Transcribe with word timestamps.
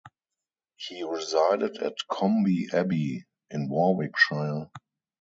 He 0.77 1.03
resided 1.03 1.77
at 1.77 1.93
Coombe 2.09 2.69
Abbey 2.73 3.25
in 3.51 3.69
Warwickshire. 3.69 4.71